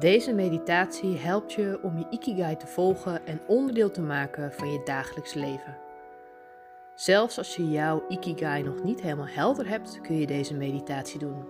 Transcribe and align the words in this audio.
Deze 0.00 0.32
meditatie 0.32 1.16
helpt 1.16 1.52
je 1.52 1.78
om 1.82 1.98
je 1.98 2.06
Ikigai 2.10 2.56
te 2.56 2.66
volgen 2.66 3.26
en 3.26 3.40
onderdeel 3.46 3.90
te 3.90 4.00
maken 4.00 4.52
van 4.52 4.72
je 4.72 4.82
dagelijks 4.84 5.34
leven. 5.34 5.76
Zelfs 6.94 7.38
als 7.38 7.56
je 7.56 7.70
jouw 7.70 8.04
Ikigai 8.08 8.62
nog 8.62 8.82
niet 8.82 9.00
helemaal 9.00 9.26
helder 9.26 9.68
hebt, 9.68 10.00
kun 10.00 10.18
je 10.18 10.26
deze 10.26 10.54
meditatie 10.54 11.18
doen. 11.18 11.44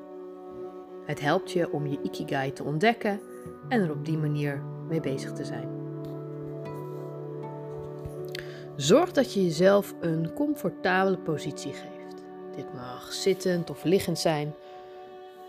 Het 1.07 1.21
helpt 1.21 1.53
je 1.53 1.73
om 1.73 1.87
je 1.87 1.99
Ikigai 2.03 2.53
te 2.53 2.65
ontdekken 2.65 3.21
en 3.69 3.81
er 3.81 3.91
op 3.91 4.05
die 4.05 4.19
manier 4.19 4.62
mee 4.89 5.01
bezig 5.01 5.32
te 5.32 5.45
zijn. 5.45 5.69
Zorg 8.77 9.12
dat 9.12 9.35
je 9.35 9.43
jezelf 9.43 9.95
een 10.01 10.32
comfortabele 10.35 11.19
positie 11.19 11.73
geeft. 11.73 12.25
Dit 12.57 12.75
mag 12.75 13.12
zittend 13.12 13.71
of 13.71 13.85
liggend 13.85 14.19
zijn, 14.19 14.55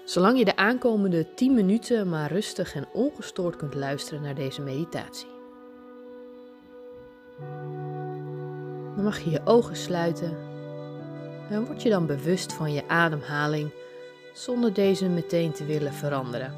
zolang 0.05 0.37
je 0.37 0.45
de 0.45 0.55
aankomende 0.55 1.33
10 1.33 1.53
minuten 1.53 2.09
maar 2.09 2.31
rustig 2.31 2.75
en 2.75 2.87
ongestoord 2.93 3.55
kunt 3.55 3.75
luisteren 3.75 4.21
naar 4.21 4.35
deze 4.35 4.61
meditatie. 4.61 5.27
Dan 8.95 9.03
mag 9.03 9.19
je 9.19 9.29
je 9.29 9.41
ogen 9.45 9.75
sluiten 9.75 10.37
en 11.49 11.65
word 11.65 11.81
je 11.81 11.89
dan 11.89 12.05
bewust 12.05 12.53
van 12.53 12.73
je 12.73 12.87
ademhaling 12.87 13.71
zonder 14.33 14.73
deze 14.73 15.09
meteen 15.09 15.51
te 15.51 15.65
willen 15.65 15.93
veranderen. 15.93 16.53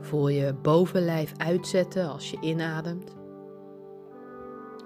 Voel 0.00 0.28
je 0.28 0.54
bovenlijf 0.62 1.32
uitzetten 1.36 2.08
als 2.08 2.30
je 2.30 2.38
inademt. 2.40 3.14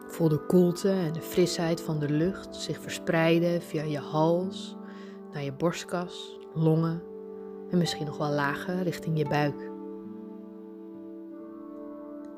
Voel 0.07 0.29
de 0.29 0.47
koelte 0.47 0.91
en 0.91 1.13
de 1.13 1.21
frisheid 1.21 1.81
van 1.81 1.99
de 1.99 2.11
lucht 2.11 2.57
zich 2.57 2.81
verspreiden 2.81 3.63
via 3.63 3.83
je 3.83 3.99
hals 3.99 4.77
naar 5.33 5.43
je 5.43 5.53
borstkas, 5.53 6.39
longen 6.57 7.03
en 7.71 7.79
misschien 7.79 8.07
nog 8.07 8.19
wel 8.19 8.31
lager 8.31 8.83
richting 8.83 9.19
je 9.19 9.29
buik. 9.29 9.71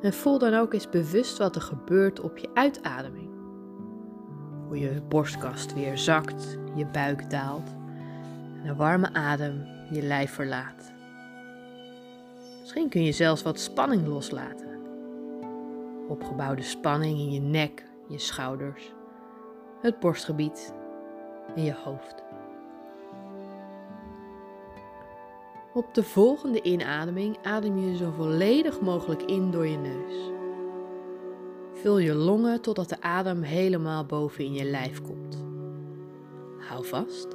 En 0.01 0.13
voel 0.13 0.39
dan 0.39 0.55
ook 0.55 0.73
eens 0.73 0.89
bewust 0.89 1.39
wat 1.39 1.55
er 1.55 1.63
gebeurt 1.63 2.21
op 2.21 2.39
je 2.39 2.49
uitademing. 2.55 3.31
Hoe 4.67 4.79
je 4.79 5.03
borstkast 5.09 5.75
weer 5.75 5.99
zakt, 5.99 6.59
je 6.75 6.87
buik 6.87 7.31
daalt 7.31 7.77
en 8.63 8.69
een 8.69 8.77
warme 8.77 9.13
adem 9.13 9.67
je 9.91 10.03
lijf 10.03 10.33
verlaat. 10.33 10.93
Misschien 12.61 12.89
kun 12.89 13.05
je 13.05 13.13
zelfs 13.13 13.43
wat 13.43 13.61
spanning 13.61 14.07
loslaten. 14.07 14.67
Opgebouwde 16.09 16.63
spanning 16.63 17.19
in 17.19 17.33
je 17.33 17.41
nek, 17.41 17.85
je 18.09 18.19
schouders, 18.19 18.95
het 19.81 20.01
borstgebied 20.01 20.75
en 21.55 21.65
je 21.65 21.75
hoofd. 21.75 22.28
Op 25.75 25.95
de 25.95 26.03
volgende 26.03 26.63
inademing 26.63 27.37
adem 27.43 27.79
je 27.79 27.97
zo 27.97 28.11
volledig 28.11 28.81
mogelijk 28.81 29.23
in 29.23 29.51
door 29.51 29.67
je 29.67 29.77
neus. 29.77 30.31
Vul 31.73 31.99
je 31.99 32.15
longen 32.15 32.61
totdat 32.61 32.89
de 32.89 33.01
adem 33.01 33.43
helemaal 33.43 34.05
boven 34.05 34.45
in 34.45 34.53
je 34.53 34.65
lijf 34.65 35.03
komt. 35.03 35.45
Hou 36.59 36.85
vast. 36.85 37.29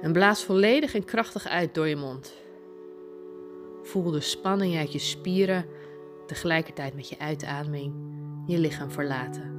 En 0.00 0.12
blaas 0.12 0.44
volledig 0.44 0.94
en 0.94 1.04
krachtig 1.04 1.46
uit 1.46 1.74
door 1.74 1.88
je 1.88 1.96
mond. 1.96 2.34
Voel 3.82 4.10
de 4.10 4.20
spanning 4.20 4.76
uit 4.76 4.92
je 4.92 4.98
spieren 4.98 5.66
tegelijkertijd 6.26 6.94
met 6.94 7.08
je 7.08 7.18
uitademing 7.18 7.94
je 8.46 8.58
lichaam 8.58 8.90
verlaten. 8.90 9.52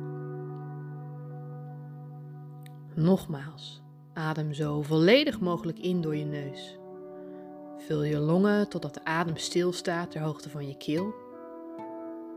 Nogmaals, 2.95 3.81
adem 4.13 4.53
zo 4.53 4.81
volledig 4.81 5.39
mogelijk 5.39 5.79
in 5.79 6.01
door 6.01 6.15
je 6.15 6.25
neus. 6.25 6.77
Vul 7.85 8.03
je 8.03 8.17
longen 8.17 8.69
totdat 8.69 8.93
de 8.93 9.03
adem 9.03 9.37
stilstaat 9.37 10.11
ter 10.11 10.21
hoogte 10.21 10.49
van 10.49 10.67
je 10.67 10.77
keel. 10.77 11.13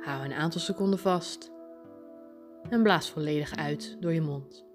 Hou 0.00 0.24
een 0.24 0.32
aantal 0.32 0.60
seconden 0.60 0.98
vast 0.98 1.50
en 2.70 2.82
blaas 2.82 3.10
volledig 3.10 3.56
uit 3.56 3.96
door 4.00 4.12
je 4.12 4.20
mond. 4.20 4.66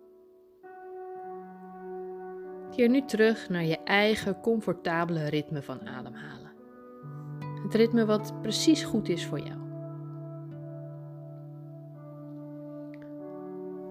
Keer 2.75 2.89
nu 2.89 3.06
terug 3.06 3.50
naar 3.50 3.63
je 3.63 3.78
eigen 3.78 4.39
comfortabele 4.39 5.28
ritme 5.28 5.61
van 5.61 5.88
ademhalen. 5.88 6.51
Het 7.63 7.73
ritme 7.73 8.05
wat 8.05 8.41
precies 8.41 8.84
goed 8.84 9.09
is 9.09 9.25
voor 9.25 9.40
jou. 9.40 9.61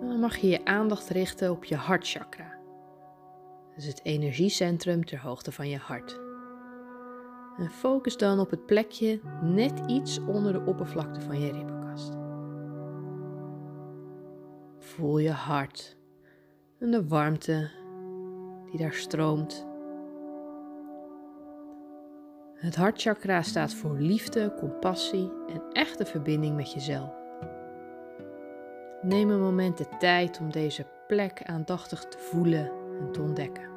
dan 0.00 0.20
mag 0.20 0.36
je 0.36 0.48
je 0.48 0.64
aandacht 0.64 1.08
richten 1.08 1.50
op 1.50 1.64
je 1.64 1.76
hartchakra. 1.76 2.52
Dat 3.68 3.76
is 3.76 3.86
het 3.86 4.00
energiecentrum 4.02 5.04
ter 5.04 5.20
hoogte 5.20 5.52
van 5.52 5.68
je 5.68 5.78
hart. 5.78 6.31
En 7.56 7.70
focus 7.70 8.16
dan 8.16 8.40
op 8.40 8.50
het 8.50 8.66
plekje 8.66 9.20
net 9.42 9.80
iets 9.86 10.18
onder 10.18 10.52
de 10.52 10.64
oppervlakte 10.64 11.20
van 11.20 11.40
je 11.40 11.52
ribbenkast. 11.52 12.16
Voel 14.78 15.18
je 15.18 15.30
hart 15.30 15.96
en 16.78 16.90
de 16.90 17.06
warmte 17.08 17.70
die 18.70 18.80
daar 18.80 18.94
stroomt. 18.94 19.66
Het 22.54 22.76
hartchakra 22.76 23.42
staat 23.42 23.74
voor 23.74 23.98
liefde, 23.98 24.54
compassie 24.54 25.30
en 25.48 25.62
echte 25.72 26.04
verbinding 26.04 26.56
met 26.56 26.72
jezelf. 26.72 27.14
Neem 29.02 29.30
een 29.30 29.40
moment 29.40 29.78
de 29.78 29.88
tijd 29.98 30.40
om 30.40 30.50
deze 30.50 30.86
plek 31.06 31.42
aandachtig 31.42 32.04
te 32.04 32.18
voelen 32.18 32.70
en 33.00 33.12
te 33.12 33.20
ontdekken. 33.20 33.71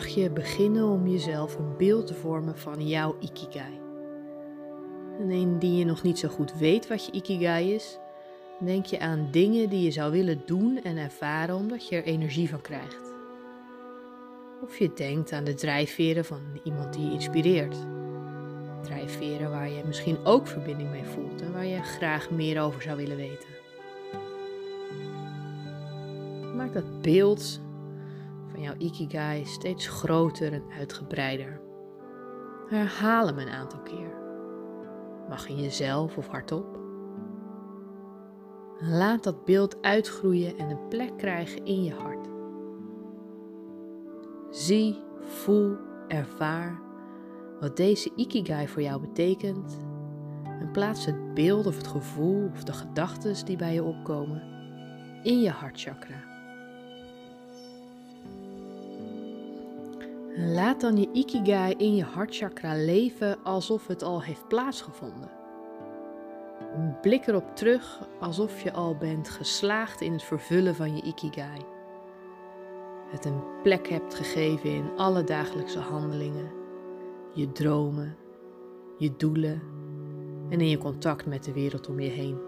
Mag 0.00 0.08
je 0.08 0.30
beginnen 0.30 0.84
om 0.84 1.08
jezelf 1.08 1.56
een 1.58 1.76
beeld 1.76 2.06
te 2.06 2.14
vormen 2.14 2.58
van 2.58 2.88
jouw 2.88 3.16
Ikigai. 3.18 3.80
En 5.18 5.30
indien 5.30 5.76
je 5.76 5.84
nog 5.84 6.02
niet 6.02 6.18
zo 6.18 6.28
goed 6.28 6.54
weet 6.58 6.88
wat 6.88 7.06
je 7.06 7.12
Ikigai 7.12 7.74
is, 7.74 7.98
denk 8.60 8.86
je 8.86 9.00
aan 9.00 9.28
dingen 9.30 9.68
die 9.68 9.82
je 9.82 9.90
zou 9.90 10.12
willen 10.12 10.42
doen 10.46 10.80
en 10.82 10.96
ervaren 10.96 11.54
omdat 11.54 11.88
je 11.88 11.96
er 11.96 12.04
energie 12.04 12.48
van 12.48 12.60
krijgt. 12.60 13.12
Of 14.62 14.78
je 14.78 14.92
denkt 14.94 15.32
aan 15.32 15.44
de 15.44 15.54
drijfveren 15.54 16.24
van 16.24 16.40
iemand 16.64 16.92
die 16.92 17.04
je 17.04 17.12
inspireert. 17.12 17.76
Drijfveren 18.82 19.50
waar 19.50 19.70
je 19.70 19.82
misschien 19.86 20.24
ook 20.24 20.46
verbinding 20.46 20.90
mee 20.90 21.04
voelt 21.04 21.40
en 21.40 21.52
waar 21.52 21.66
je 21.66 21.82
graag 21.82 22.30
meer 22.30 22.62
over 22.62 22.82
zou 22.82 22.96
willen 22.96 23.16
weten. 23.16 23.48
Maak 26.56 26.72
dat 26.72 27.00
beeld 27.02 27.60
van 28.60 28.68
jouw 28.68 28.88
ikigai 28.88 29.44
steeds 29.44 29.88
groter 29.88 30.52
en 30.52 30.64
uitgebreider. 30.78 31.60
Herhaal 32.68 33.26
hem 33.26 33.38
een 33.38 33.48
aantal 33.48 33.80
keer. 33.80 34.14
Mag 35.28 35.48
in 35.48 35.60
jezelf 35.60 36.16
of 36.16 36.26
hardop. 36.26 36.78
Laat 38.80 39.22
dat 39.22 39.44
beeld 39.44 39.82
uitgroeien 39.82 40.58
en 40.58 40.70
een 40.70 40.88
plek 40.88 41.18
krijgen 41.18 41.64
in 41.64 41.84
je 41.84 41.94
hart. 41.94 42.28
Zie, 44.50 45.02
voel, 45.20 45.76
ervaar 46.08 46.80
wat 47.60 47.76
deze 47.76 48.10
ikigai 48.16 48.68
voor 48.68 48.82
jou 48.82 49.00
betekent 49.00 49.78
en 50.44 50.70
plaats 50.70 51.06
het 51.06 51.34
beeld 51.34 51.66
of 51.66 51.76
het 51.76 51.86
gevoel 51.86 52.50
of 52.52 52.64
de 52.64 52.72
gedachten 52.72 53.44
die 53.44 53.56
bij 53.56 53.74
je 53.74 53.82
opkomen 53.82 54.42
in 55.22 55.40
je 55.40 55.50
hartchakra. 55.50 56.29
Laat 60.36 60.80
dan 60.80 60.96
je 60.96 61.08
ikigai 61.12 61.74
in 61.76 61.94
je 61.94 62.04
hartchakra 62.04 62.74
leven 62.74 63.42
alsof 63.42 63.86
het 63.86 64.02
al 64.02 64.22
heeft 64.22 64.48
plaatsgevonden. 64.48 65.30
Blik 67.00 67.26
erop 67.26 67.56
terug 67.56 68.08
alsof 68.20 68.60
je 68.62 68.72
al 68.72 68.96
bent 68.96 69.28
geslaagd 69.28 70.00
in 70.00 70.12
het 70.12 70.22
vervullen 70.22 70.74
van 70.74 70.96
je 70.96 71.02
ikigai 71.02 71.78
het 73.10 73.24
een 73.24 73.42
plek 73.62 73.88
hebt 73.88 74.14
gegeven 74.14 74.70
in 74.70 74.90
alle 74.96 75.24
dagelijkse 75.24 75.78
handelingen, 75.78 76.50
je 77.34 77.52
dromen, 77.52 78.16
je 78.98 79.16
doelen 79.16 79.62
en 80.48 80.60
in 80.60 80.68
je 80.68 80.78
contact 80.78 81.26
met 81.26 81.44
de 81.44 81.52
wereld 81.52 81.88
om 81.88 82.00
je 82.00 82.10
heen. 82.10 82.38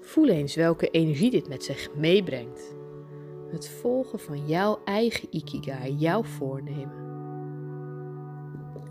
Voel 0.00 0.28
eens 0.28 0.54
welke 0.54 0.90
energie 0.90 1.30
dit 1.30 1.48
met 1.48 1.64
zich 1.64 1.94
meebrengt. 1.94 2.74
Het 3.52 3.68
volgen 3.68 4.20
van 4.20 4.46
jouw 4.46 4.80
eigen 4.84 5.28
ikigai, 5.30 5.94
jouw 5.94 6.22
voornemen. 6.22 7.10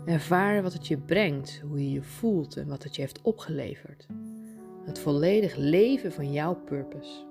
Ervaar 0.04 0.62
wat 0.62 0.72
het 0.72 0.86
je 0.86 0.98
brengt, 0.98 1.62
hoe 1.68 1.82
je 1.82 1.92
je 1.92 2.02
voelt 2.02 2.56
en 2.56 2.68
wat 2.68 2.82
het 2.82 2.94
je 2.94 3.00
heeft 3.00 3.22
opgeleverd. 3.22 4.06
Het 4.84 4.98
volledig 4.98 5.56
leven 5.56 6.12
van 6.12 6.32
jouw 6.32 6.54
purpose 6.54 7.30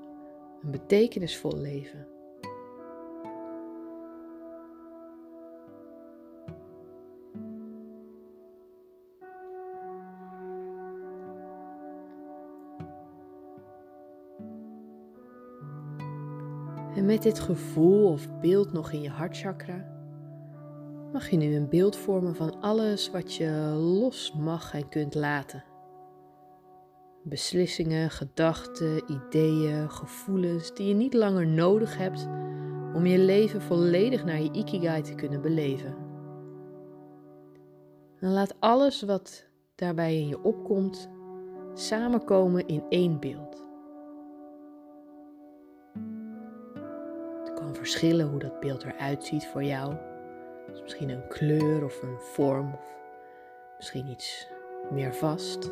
een 0.64 0.72
betekenisvol 0.72 1.58
leven. 1.58 2.08
En 16.96 17.06
met 17.06 17.22
dit 17.24 17.40
gevoel 17.40 18.12
of 18.12 18.40
beeld 18.40 18.74
nog 18.74 18.92
in 18.92 19.02
je 19.02 19.10
hartchakra, 19.10 19.86
mag 21.12 21.30
je 21.30 21.38
nu 21.38 21.56
een 21.56 21.70
beeld 21.70 21.96
vormen 21.96 22.36
van 22.36 22.62
alles 22.62 23.12
wat 23.12 23.34
je 23.34 23.50
los 23.78 24.34
mag 24.34 24.74
en 24.74 24.90
kunt 24.90 25.16
laten. 25.16 25.64
Beslissingen, 27.24 28.10
gedachten, 28.10 29.04
ideeën, 29.12 29.90
gevoelens 29.90 30.74
die 30.74 30.88
je 30.88 30.94
niet 30.94 31.14
langer 31.14 31.48
nodig 31.48 31.98
hebt 31.98 32.28
om 32.94 33.06
je 33.06 33.18
leven 33.18 33.62
volledig 33.62 34.26
naar 34.26 34.42
je 34.42 34.52
ikigai 34.52 35.02
te 35.02 35.16
kunnen 35.16 35.42
beleven. 35.42 35.96
En 38.20 38.32
laat 38.32 38.56
alles 38.60 39.02
wat 39.02 39.48
daarbij 39.76 40.20
in 40.20 40.28
je 40.28 40.44
opkomt 40.44 41.10
samenkomen 41.74 42.68
in 42.68 42.84
één 42.90 43.20
beeld. 43.20 43.61
Verschillen 47.82 48.28
hoe 48.28 48.40
dat 48.40 48.60
beeld 48.60 48.84
eruit 48.84 49.24
ziet 49.24 49.48
voor 49.48 49.64
jou. 49.64 49.96
Misschien 50.82 51.10
een 51.10 51.28
kleur 51.28 51.84
of 51.84 52.02
een 52.02 52.20
vorm, 52.20 52.74
of 52.74 52.80
misschien 53.78 54.08
iets 54.08 54.48
meer 54.92 55.16
vast. 55.16 55.72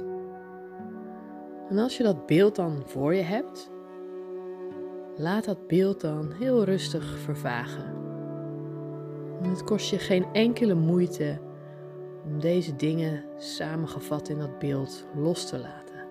En 1.70 1.78
als 1.78 1.98
je 1.98 2.04
dat 2.04 2.26
beeld 2.26 2.56
dan 2.56 2.84
voor 2.86 3.16
je 3.16 3.22
hebt, 3.22 3.72
laat 5.18 5.46
dat 5.46 5.68
beeld 5.68 6.02
dan 6.02 6.32
heel 6.32 6.64
rustig 6.64 7.18
vervagen. 7.18 7.96
En 9.42 9.50
het 9.50 9.64
kost 9.64 9.90
je 9.90 10.00
geen 10.00 10.26
enkele 10.34 10.74
moeite 10.74 11.40
om 12.24 12.40
deze 12.40 12.76
dingen 12.76 13.24
samengevat 13.38 14.30
in 14.30 14.40
dat 14.40 14.60
beeld 14.60 15.06
los 15.16 15.50
te 15.50 15.58
laten. 15.58 16.08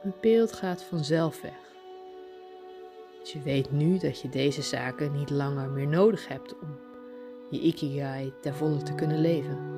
Het 0.00 0.20
beeld 0.20 0.52
gaat 0.52 0.82
vanzelf 0.82 1.42
weg. 1.42 1.67
Dus 3.20 3.32
je 3.32 3.42
weet 3.42 3.72
nu 3.72 3.98
dat 3.98 4.20
je 4.20 4.28
deze 4.28 4.62
zaken 4.62 5.12
niet 5.12 5.30
langer 5.30 5.70
meer 5.70 5.88
nodig 5.88 6.28
hebt 6.28 6.58
om 6.58 6.78
je 7.50 7.60
ikigai 7.60 8.32
ten 8.40 8.54
volle 8.54 8.82
te 8.82 8.94
kunnen 8.94 9.20
leven. 9.20 9.76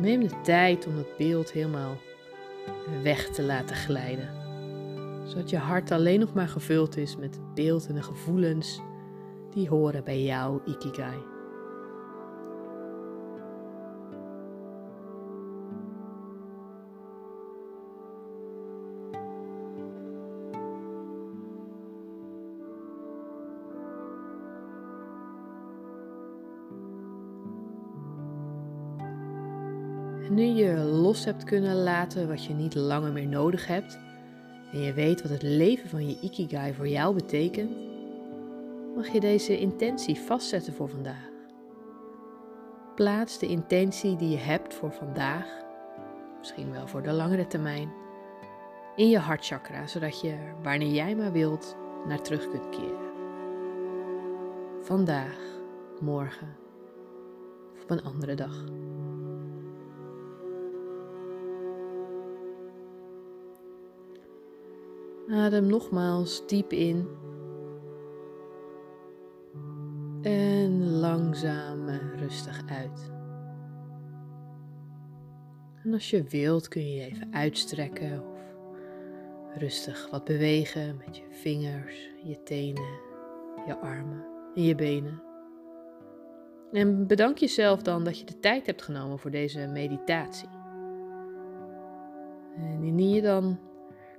Neem 0.00 0.20
de 0.20 0.40
tijd 0.42 0.86
om 0.86 0.96
het 0.96 1.16
beeld 1.16 1.52
helemaal 1.52 1.96
weg 3.02 3.28
te 3.28 3.42
laten 3.42 3.76
glijden, 3.76 4.28
zodat 5.24 5.50
je 5.50 5.56
hart 5.56 5.90
alleen 5.90 6.20
nog 6.20 6.34
maar 6.34 6.48
gevuld 6.48 6.96
is 6.96 7.16
met 7.16 7.34
het 7.34 7.54
beeld 7.54 7.86
en 7.86 7.94
de 7.94 8.02
gevoelens 8.02 8.80
die 9.50 9.68
horen 9.68 10.04
bij 10.04 10.22
jouw 10.22 10.62
ikigai. 10.64 11.33
Nu 30.30 30.42
je 30.42 30.76
los 30.76 31.24
hebt 31.24 31.44
kunnen 31.44 31.82
laten 31.82 32.28
wat 32.28 32.44
je 32.44 32.54
niet 32.54 32.74
langer 32.74 33.12
meer 33.12 33.26
nodig 33.26 33.66
hebt 33.66 33.98
en 34.72 34.80
je 34.80 34.92
weet 34.92 35.22
wat 35.22 35.30
het 35.30 35.42
leven 35.42 35.88
van 35.88 36.08
je 36.08 36.18
ikigai 36.20 36.74
voor 36.74 36.88
jou 36.88 37.14
betekent, 37.14 37.70
mag 38.94 39.08
je 39.08 39.20
deze 39.20 39.58
intentie 39.58 40.20
vastzetten 40.20 40.72
voor 40.72 40.88
vandaag. 40.88 41.30
Plaats 42.94 43.38
de 43.38 43.46
intentie 43.46 44.16
die 44.16 44.28
je 44.28 44.36
hebt 44.36 44.74
voor 44.74 44.92
vandaag, 44.92 45.46
misschien 46.38 46.72
wel 46.72 46.88
voor 46.88 47.02
de 47.02 47.12
langere 47.12 47.46
termijn, 47.46 47.92
in 48.96 49.08
je 49.08 49.18
hartchakra, 49.18 49.86
zodat 49.86 50.20
je 50.20 50.34
wanneer 50.62 50.92
jij 50.92 51.16
maar 51.16 51.32
wilt 51.32 51.76
naar 52.06 52.20
terug 52.20 52.50
kunt 52.50 52.68
keren. 52.68 53.12
Vandaag, 54.80 55.38
morgen 56.00 56.56
of 57.74 57.82
op 57.82 57.90
een 57.90 58.04
andere 58.04 58.34
dag. 58.34 58.64
Adem 65.28 65.66
nogmaals 65.66 66.46
diep 66.46 66.72
in. 66.72 67.08
En 70.22 70.90
langzaam 70.90 71.74
rustig 72.16 72.62
uit. 72.68 73.12
En 75.84 75.92
als 75.92 76.10
je 76.10 76.22
wilt 76.22 76.68
kun 76.68 76.88
je 76.88 76.94
je 76.94 77.04
even 77.04 77.28
uitstrekken 77.32 78.22
of 78.30 78.38
rustig 79.56 80.10
wat 80.10 80.24
bewegen 80.24 80.96
met 81.06 81.16
je 81.16 81.22
vingers, 81.30 82.10
je 82.24 82.42
tenen, 82.42 82.98
je 83.66 83.76
armen 83.80 84.24
en 84.54 84.62
je 84.62 84.74
benen. 84.74 85.22
En 86.72 87.06
bedank 87.06 87.38
jezelf 87.38 87.82
dan 87.82 88.04
dat 88.04 88.18
je 88.18 88.24
de 88.26 88.40
tijd 88.40 88.66
hebt 88.66 88.82
genomen 88.82 89.18
voor 89.18 89.30
deze 89.30 89.66
meditatie. 89.66 90.48
En 92.56 92.82
indien 92.82 93.10
je 93.10 93.22
dan 93.22 93.58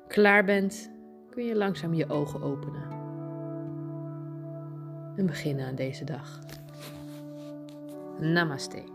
klaar 0.08 0.46
bent, 0.46 0.92
kun 1.36 1.46
je 1.46 1.56
langzaam 1.56 1.94
je 1.94 2.10
ogen 2.10 2.42
openen. 2.42 2.84
En 5.16 5.26
beginnen 5.26 5.66
aan 5.66 5.76
deze 5.76 6.04
dag. 6.04 6.40
Namaste. 8.20 8.95